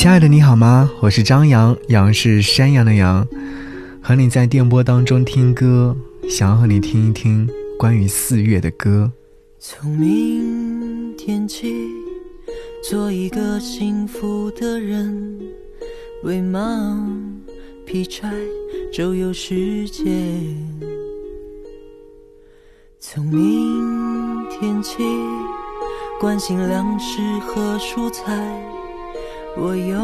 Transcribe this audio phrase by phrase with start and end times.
[0.00, 0.90] 亲爱的，你好吗？
[1.00, 3.28] 我是张扬，杨是山羊的羊，
[4.00, 5.94] 和你在电波当中听歌，
[6.26, 7.46] 想要和你听一听
[7.78, 9.12] 关于四月的歌。
[9.58, 11.74] 从明天起，
[12.82, 15.38] 做一个幸福的人，
[16.24, 17.38] 为忙
[17.84, 18.32] 劈柴，
[18.90, 20.02] 周游世界。
[22.98, 25.02] 从明天起，
[26.18, 28.32] 关心粮食和蔬菜。
[29.56, 29.98] 我有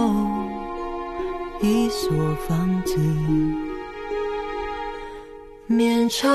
[1.61, 2.11] 一所
[2.49, 2.99] 房子，
[5.67, 6.29] 面朝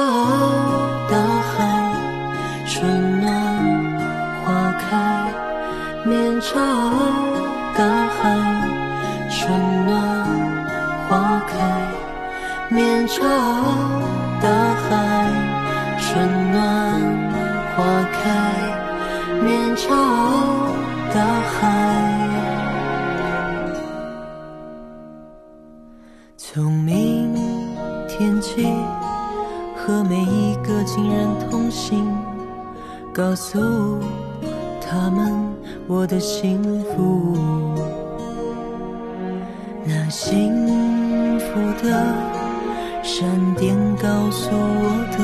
[43.03, 45.17] 闪电告诉我的，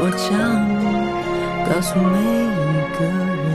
[0.00, 0.28] 我将
[1.68, 2.58] 告诉每一
[2.96, 3.00] 个
[3.44, 3.48] 人，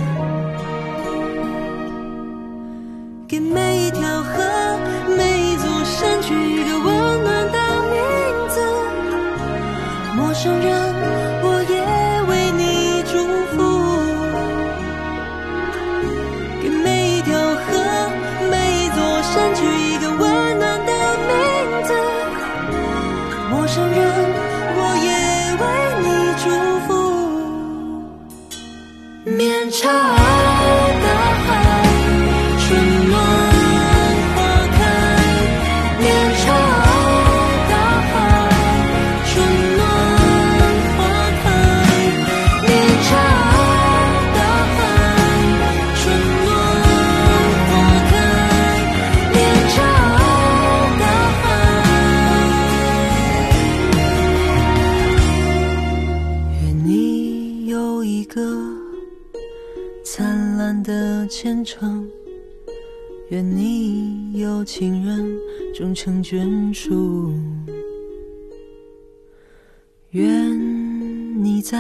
[71.74, 71.80] 在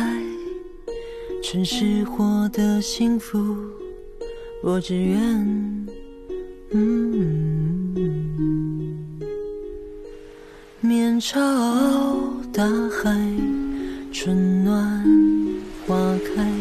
[1.43, 3.55] 城市获得幸福，
[4.63, 5.19] 我只愿，
[6.71, 7.95] 嗯，
[10.81, 11.39] 面朝
[12.51, 13.15] 大海，
[14.11, 15.03] 春暖
[15.85, 15.95] 花
[16.35, 16.51] 开，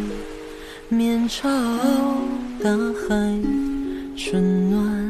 [0.91, 1.49] 面朝。
[2.63, 2.71] 大
[3.09, 3.41] 海，
[4.15, 5.09] 春暖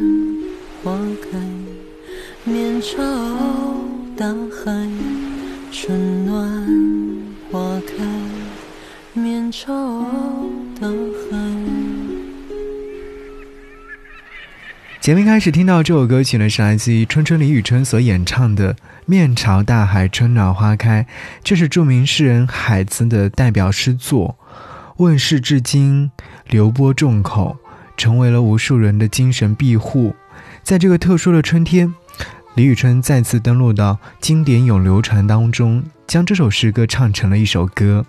[0.85, 1.39] 花开。
[2.45, 2.97] 面朝
[4.17, 4.89] 大海，
[5.73, 7.02] 春暖花开。
[14.99, 15.27] 前面。
[15.27, 18.73] 开始听到这首歌曲呢，是来自于春春李宇春所演唱的
[19.05, 21.03] 《面朝大海，春暖花开》，
[21.45, 24.39] 这是著名诗人海子的代表诗作。
[24.97, 26.11] 问世至今，
[26.49, 27.59] 流播众口，
[27.99, 30.15] 成为了无数人的精神庇护。
[30.63, 31.93] 在这个特殊的春天，
[32.55, 38.07] 李宇春再次登陆到经典永流传当中，将这首诗歌唱成了一首歌，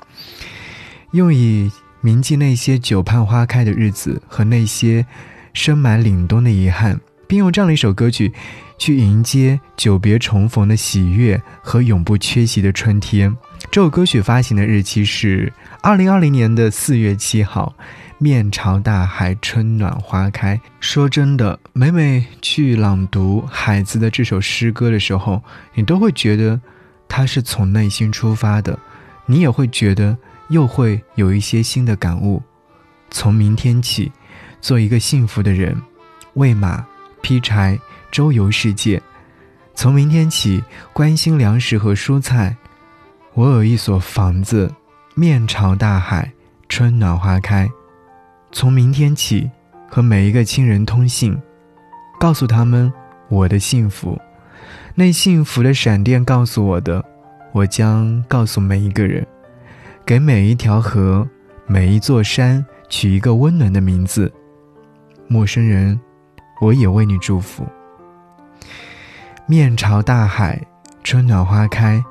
[1.14, 5.06] 用以铭记那些久盼花开的日子和那些
[5.54, 8.34] 深埋凛冬的遗憾，并用这样的一首歌曲
[8.80, 13.36] 去迎接久别重逢的喜悦和永不缺席的春天。
[13.70, 17.76] 这首歌曲发行的日期是二零二零年的四月七号。
[18.18, 20.60] 面朝大海，春暖花开。
[20.80, 25.44] 说真的，每每去朗读海子的这首诗歌的时候，
[25.74, 26.60] 你都会觉得
[27.08, 28.80] 他是从内心出发的，
[29.26, 30.18] 你也会觉得
[30.50, 32.42] 又会有一些新的感悟。
[33.10, 34.12] 从明天起，
[34.62, 35.80] 做一个幸福的人，
[36.34, 36.86] 喂马，
[37.22, 37.80] 劈柴，
[38.12, 39.02] 周游世界。
[39.76, 40.64] 从明天起，
[40.94, 42.56] 关心粮食和蔬菜。
[43.34, 44.72] 我有一所房子，
[45.16, 46.32] 面朝大海，
[46.70, 47.70] 春暖花开。
[48.52, 49.50] 从明天起，
[49.90, 51.40] 和每一个亲人通信，
[52.20, 52.92] 告诉他们
[53.30, 54.20] 我的幸福。
[54.96, 57.04] 那幸福的闪电告诉我的，
[57.52, 59.26] 我将告诉每一个人。
[60.06, 61.26] 给每一条河、
[61.66, 64.32] 每一座山取一个温暖的名字。
[65.30, 65.98] 陌生人，
[66.60, 67.66] 我也为你祝福。
[69.46, 70.62] 面朝大海，
[71.06, 72.04] 春暖花开。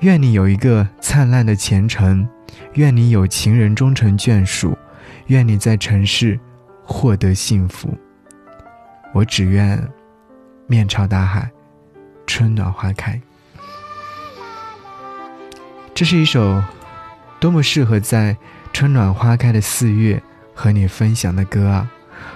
[0.00, 2.28] 愿你有一个灿烂的前程，
[2.74, 4.76] 愿你有情人终成眷属，
[5.26, 6.38] 愿你在城市
[6.84, 7.88] 获得幸福。
[9.12, 9.82] 我只愿
[10.68, 11.50] 面朝大海，
[12.26, 13.20] 春暖花开。
[15.94, 16.62] 这是一首
[17.40, 18.36] 多么适合在
[18.72, 20.22] 春暖花开的四月
[20.54, 21.90] 和你分享的歌啊！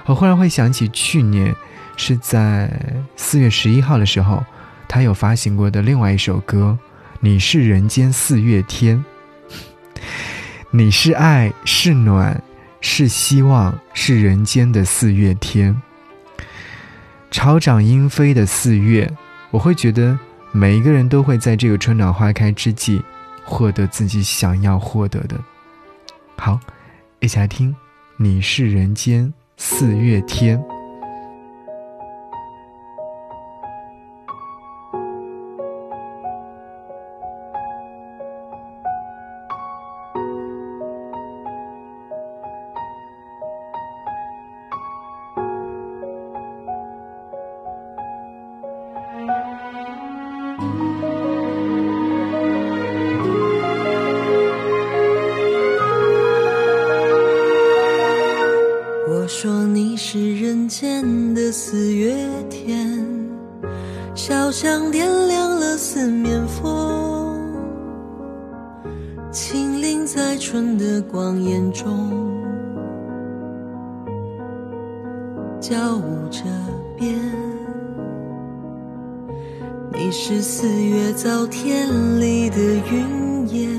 [0.06, 1.54] 我忽然会想起去年
[1.96, 2.70] 是在
[3.16, 4.44] 四月十一号的时候，
[4.86, 6.78] 他有发行过的另外一首歌
[7.20, 8.98] 《你是人间四月天》。
[10.70, 12.42] 你是爱，是暖，
[12.80, 15.80] 是希望，是人间的四月天。
[17.30, 19.10] 潮涨莺飞的四月，
[19.50, 20.18] 我会觉得
[20.52, 23.02] 每一个人都会在这个春暖花开之际，
[23.48, 25.40] 获得自己想要获得的。
[26.36, 26.60] 好，
[27.20, 27.72] 一起来听
[28.18, 30.58] 《你是人间四月天》。
[60.68, 62.14] 间的四月
[62.50, 63.02] 天，
[64.14, 67.40] 小巷点亮了四面风，
[69.32, 72.10] 轻灵在春的光艳中，
[75.58, 76.42] 交舞着
[76.98, 77.18] 变。
[79.90, 81.88] 你是四月早天
[82.20, 82.58] 里的
[82.92, 83.77] 云烟，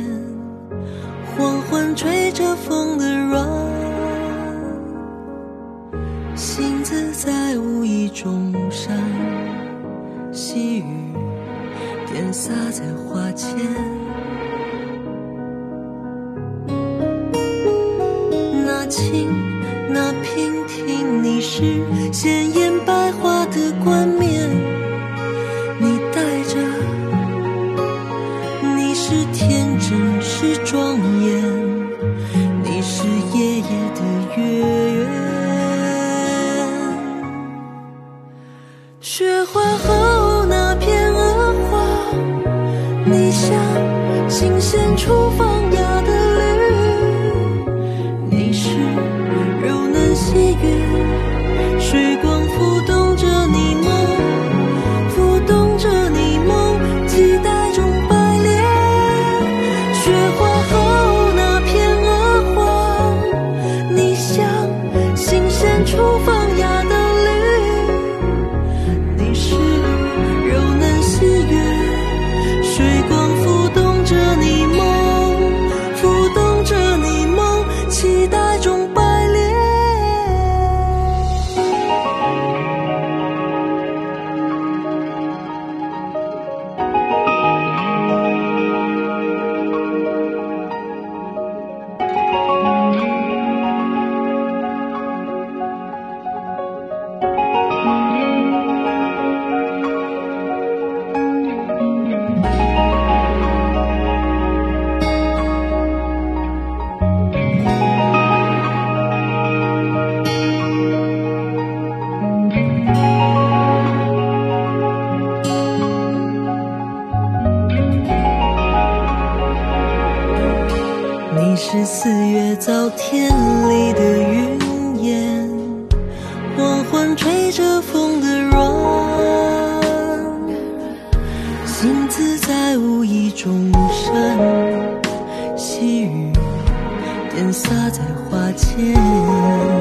[139.20, 139.79] 前。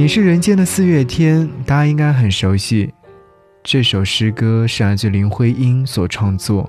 [0.00, 2.90] 你是人间的四月天，大家应该很熟悉。
[3.62, 6.66] 这首诗歌是来自林徽因所创作。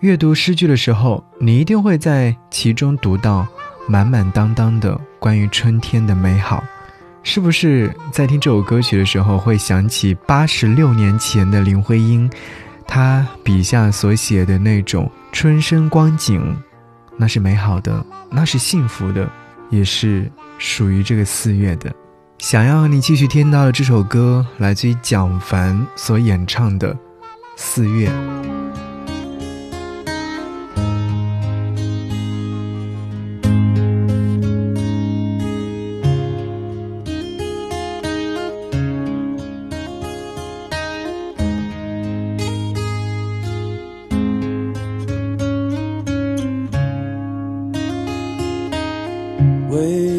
[0.00, 3.46] 阅读诗句的时候，你一定会在其中读到
[3.86, 6.64] 满满当当的关于春天的美好。
[7.22, 12.28] 是不是在听这首歌曲的时候，会想起八十六年前的林徽因，
[12.86, 16.56] 她笔下所写的那种春生光景？
[17.18, 19.30] 那是美好的，那是幸福的，
[19.68, 21.94] 也是属于这个四月的。
[22.38, 26.94] 想要你继续听到的这首歌，来自于蒋凡所演唱的
[27.56, 28.10] 《四月》。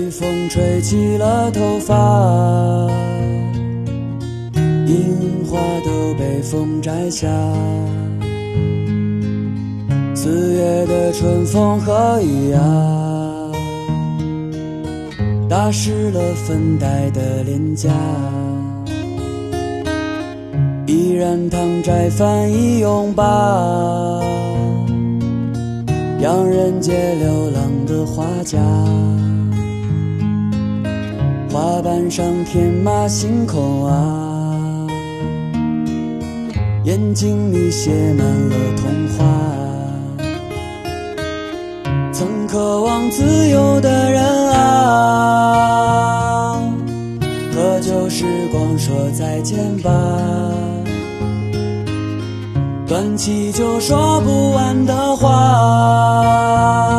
[0.05, 2.87] 微风吹起了头发，
[4.85, 7.27] 樱花都被风摘下。
[10.13, 13.51] 四月的春风和雨啊，
[15.49, 17.89] 打湿了粉黛的脸颊。
[20.85, 24.21] 依然躺摘翻译拥抱，
[26.21, 28.59] 让人间流浪的画家。
[31.55, 34.87] 花瓣上天马行空啊，
[36.83, 39.23] 眼睛里写满了童话。
[42.11, 44.21] 曾渴望自由的人
[44.51, 44.59] 啊，
[47.55, 49.89] 和旧时光说再见吧。
[52.85, 56.94] 端起酒说不完的话。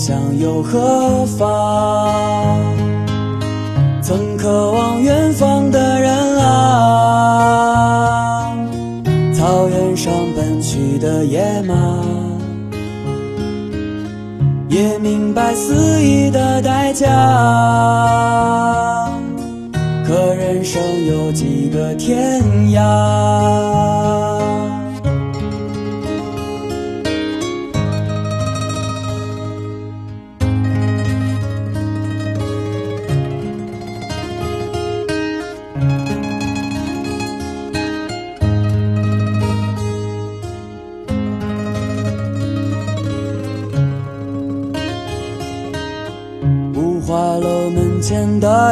[0.00, 2.62] 想又何妨？
[4.00, 7.26] 曾渴望远方的人啊，
[9.34, 11.74] 草原上奔去的野马，
[14.68, 17.08] 也明白肆意的代价。
[20.06, 22.40] 可人生有几个天
[22.70, 23.17] 涯？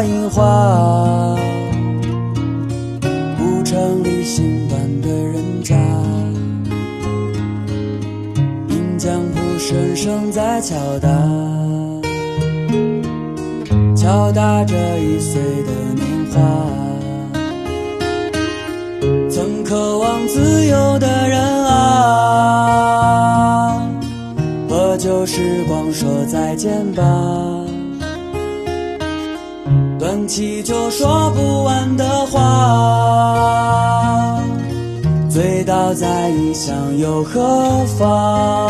[0.02, 1.36] 樱花，
[3.38, 5.74] 古城里新搬的人家，
[8.68, 11.08] 银匠铺声声在敲打，
[13.96, 16.40] 敲打着易碎的年华。
[19.30, 21.78] 曾渴望自由的人啊，
[24.68, 27.55] 和旧时光说再见吧。
[30.26, 32.42] 断气就说不完的话，
[35.30, 38.68] 醉倒在异乡又何妨？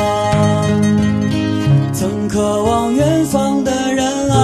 [1.94, 4.38] 曾渴望远方的人啊，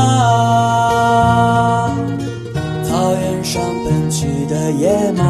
[2.83, 5.23] 草原上奔去的野马，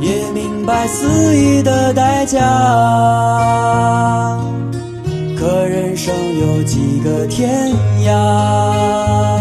[0.00, 2.40] 也明白肆意的代价。
[5.96, 7.72] 生有几个天
[8.04, 9.35] 涯？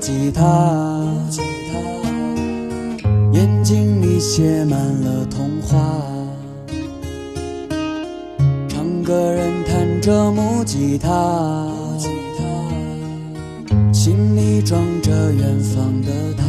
[0.00, 0.42] 吉他，
[3.32, 5.78] 眼睛里写满了童话。
[8.66, 11.70] 唱歌人弹着木吉他，
[13.92, 16.44] 心里装着远方的他。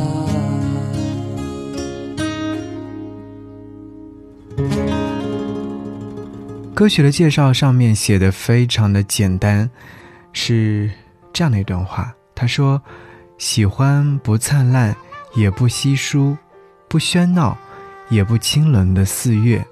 [6.73, 9.69] 歌曲的介绍上面写的非常的简单，
[10.31, 10.89] 是
[11.33, 12.15] 这样的一段话。
[12.33, 12.81] 他说
[13.41, 14.95] ：“喜欢不灿烂，
[15.33, 16.37] 也不稀疏，
[16.87, 17.57] 不喧闹，
[18.07, 19.65] 也不清冷的四月，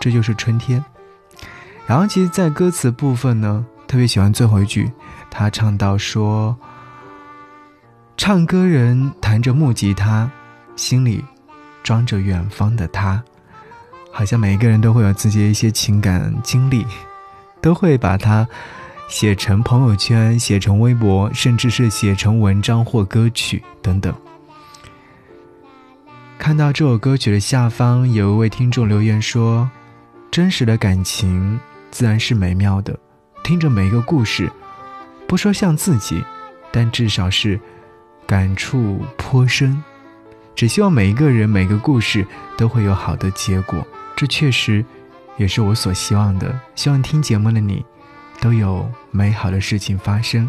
[0.00, 0.84] 这就是春天。”
[1.86, 4.90] 然后，其实，在歌词部分呢，特别喜欢最后一句，
[5.30, 6.56] 他唱到说
[8.18, 10.28] ：“唱歌人弹着木吉他，
[10.74, 11.24] 心里
[11.84, 13.22] 装着远方的他。”
[14.10, 16.84] 好像每一个人都会有自己的一些情感经历，
[17.60, 18.48] 都会把它
[19.08, 24.14] 写成朋友圈、写成微博，甚至是写成文章或歌曲等等。
[26.38, 29.68] 看到这首歌曲的下方有一位听众留言说
[30.30, 31.58] ：“真实的感情
[31.90, 32.96] 自然是美妙的，
[33.42, 34.50] 听着每一个故事，
[35.26, 36.22] 不说像自己，
[36.70, 37.58] 但至少是
[38.26, 39.82] 感触颇深。
[40.54, 43.84] 只希望每一个人、每个故事都会有好的结果。”
[44.14, 44.84] 这确实，
[45.38, 46.60] 也是我所希望的。
[46.74, 47.84] 希望听节目的你，
[48.40, 50.48] 都有美好的事情发生，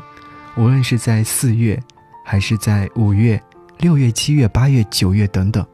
[0.55, 1.81] 无论是在四月，
[2.25, 3.41] 还是在五月、
[3.79, 5.65] 六月、七月、八月、九月等等。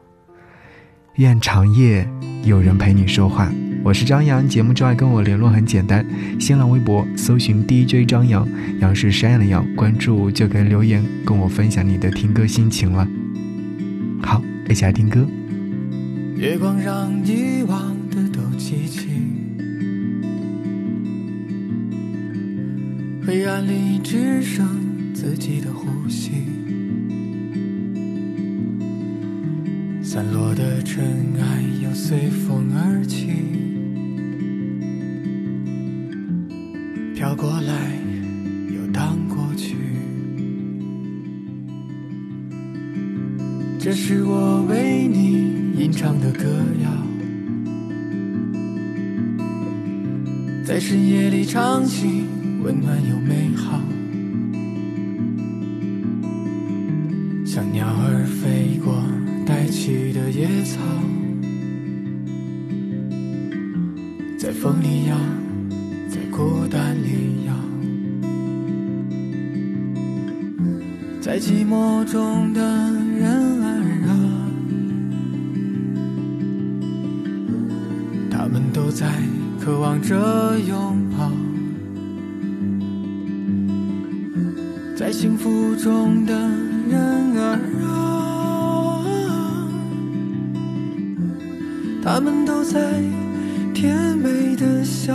[1.16, 2.06] 愿长夜
[2.44, 3.50] 有人陪你说话。
[3.82, 6.04] 我是张扬，节目之外跟我联络很简单，
[6.40, 8.46] 新浪微博搜寻 DJ 张扬，
[8.80, 13.06] 杨是山羊的羊，关注就可以留言跟我分享你的听歌心情了。
[14.22, 15.26] 好，一起来听歌。
[16.36, 19.08] 月光让遗忘的都记起，
[23.26, 24.64] 黑暗里只剩
[25.12, 26.30] 自己的呼吸，
[30.00, 31.04] 散落的尘
[31.40, 33.26] 埃又随风而起，
[37.16, 37.98] 飘过来
[38.72, 39.74] 又荡过去，
[43.80, 45.66] 这是我为你。
[45.76, 46.44] 吟唱的歌
[46.82, 46.90] 谣，
[50.64, 52.24] 在深夜里唱起，
[52.66, 53.80] 温暖又美好。
[57.46, 59.04] 像鸟儿飞过
[59.46, 60.80] 带起的野草，
[64.36, 65.16] 在风里摇，
[66.08, 67.54] 在孤单里摇，
[71.20, 72.60] 在寂寞中的
[73.16, 73.68] 人儿
[74.08, 74.10] 啊，
[78.28, 78.60] 他们。
[78.72, 79.10] 都在
[79.58, 81.30] 渴望着拥抱，
[85.06, 86.34] 在幸福中的
[86.88, 89.06] 人儿啊，
[92.02, 92.80] 他们都在
[93.72, 95.14] 甜美的笑。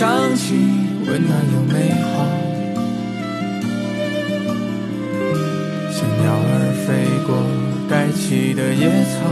[0.00, 0.54] 想起，
[1.06, 2.08] 温暖又美好。
[5.92, 6.88] 像鸟儿飞
[7.26, 7.28] 过
[7.86, 9.28] 带起的野草，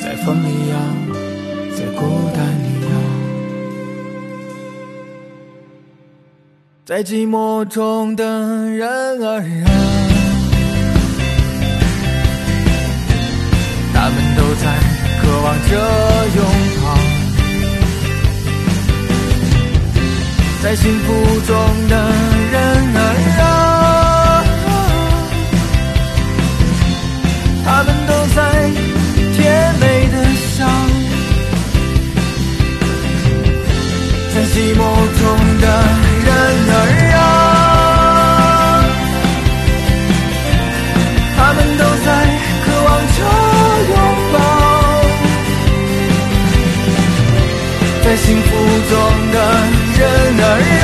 [0.00, 0.74] 在风里摇，
[1.76, 2.00] 在孤
[2.34, 2.88] 单里摇。
[6.86, 8.24] 在寂寞中的
[8.70, 9.68] 人儿啊，
[13.92, 14.64] 他们都在
[15.20, 15.76] 渴望着
[16.34, 16.79] 拥
[20.62, 21.56] 在幸福中
[21.88, 21.96] 的
[22.52, 22.60] 人
[22.94, 22.98] 儿
[23.40, 23.42] 啊
[27.64, 28.38] 他们都在
[29.32, 29.38] 甜
[29.80, 30.16] 美的
[30.52, 30.56] 笑
[34.34, 34.78] 在寂寞
[35.18, 35.22] 中
[35.60, 35.66] 的
[36.26, 36.28] 人
[36.74, 36.76] 儿
[37.16, 37.18] 啊
[41.36, 42.08] 他们都在
[42.64, 43.18] 渴望着
[43.88, 43.96] 拥
[44.32, 44.36] 抱
[48.04, 48.48] 在幸福
[48.90, 48.94] 中
[49.32, 50.79] 的人儿，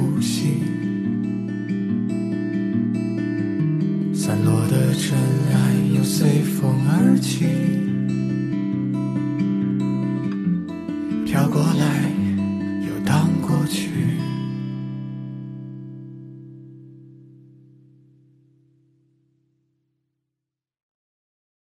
[0.00, 0.69] 呼吸。